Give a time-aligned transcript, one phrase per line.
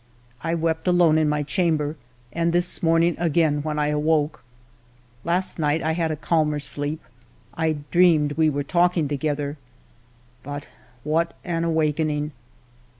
[0.43, 1.95] I wept alone in my chamber,
[2.33, 4.43] and this morning again when I awoke.
[5.23, 7.03] Last night I had a calmer sleep;
[7.53, 9.57] I ALFRED DREYFUS 6i dreamed we were talking together.
[10.43, 10.65] But
[11.03, 12.31] what an awakening